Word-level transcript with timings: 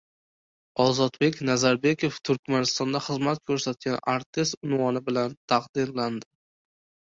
Ozodbek 0.85 1.37
Nazarbekov 1.49 2.17
“Turkmanistonda 2.29 3.03
xizmat 3.09 3.43
ko‘rsatgan 3.51 4.01
artist” 4.15 4.59
unvoni 4.65 5.05
bilan 5.13 5.39
taqdirlandi 5.55 6.29